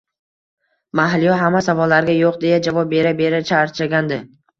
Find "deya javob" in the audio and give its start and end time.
2.45-2.89